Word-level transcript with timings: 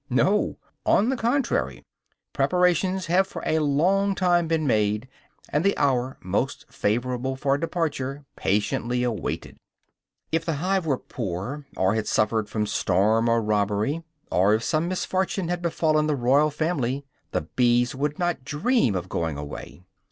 No; 0.09 0.57
on 0.83 1.09
the 1.09 1.15
contrary, 1.15 1.85
preparations 2.33 3.05
have 3.05 3.27
for 3.27 3.43
a 3.45 3.59
long 3.59 4.15
time 4.15 4.47
been 4.47 4.65
made, 4.65 5.07
and 5.49 5.63
the 5.63 5.77
hour 5.77 6.17
most 6.23 6.65
favorable 6.73 7.35
for 7.35 7.55
departure 7.55 8.25
patiently 8.35 9.03
awaited. 9.03 9.57
If 10.31 10.43
the 10.43 10.53
hive 10.55 10.87
were 10.87 10.97
poor, 10.97 11.67
or 11.77 11.93
had 11.93 12.07
suffered 12.07 12.49
from 12.49 12.65
storm 12.65 13.29
or 13.29 13.43
robbery; 13.43 14.01
or 14.31 14.55
if 14.55 14.63
some 14.63 14.87
misfortune 14.87 15.49
had 15.49 15.61
befallen 15.61 16.07
the 16.07 16.15
royal 16.15 16.49
family, 16.49 17.05
the 17.29 17.41
bees 17.41 17.93
would 17.93 18.17
not 18.17 18.43
dream 18.43 18.95
of 18.95 19.07
going 19.07 19.37
away. 19.37 19.83